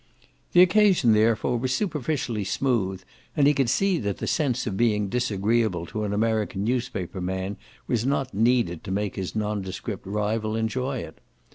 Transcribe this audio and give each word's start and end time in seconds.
The 0.53 0.63
occasion 0.63 1.13
therefore 1.13 1.59
was 1.59 1.75
superficially 1.75 2.43
smooth, 2.43 3.03
and 3.37 3.45
he 3.45 3.53
could 3.53 3.69
see 3.69 3.99
that 3.99 4.17
the 4.17 4.25
sense 4.25 4.65
of 4.65 4.75
being 4.75 5.09
disagreeable 5.09 5.85
to 5.85 6.03
an 6.05 6.11
American 6.11 6.63
newspaper 6.63 7.21
man 7.21 7.55
was 7.85 8.03
not 8.03 8.33
needed 8.33 8.83
to 8.85 8.91
make 8.91 9.15
his 9.15 9.35
nondescript 9.35 10.07
rival 10.07 10.55
enjoy 10.55 11.01
it. 11.01 11.19